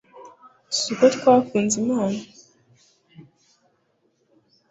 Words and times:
si 0.77 0.87
uko 0.93 1.05
twakunze 1.15 1.75
imana 1.83 2.19